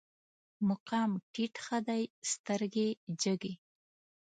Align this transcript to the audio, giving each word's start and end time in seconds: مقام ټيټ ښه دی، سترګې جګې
مقام 0.69 1.11
ټيټ 1.33 1.53
ښه 1.65 1.77
دی، 1.87 2.03
سترګې 2.31 2.87
جګې 3.21 3.53